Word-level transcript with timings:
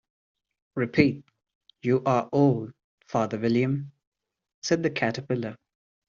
‘Repeat, 0.73 1.23
“You 1.83 2.01
are 2.07 2.27
old, 2.31 2.73
Father 3.05 3.37
William,”’ 3.37 3.91
said 4.63 4.81
the 4.81 4.89
Caterpillar. 4.89 5.59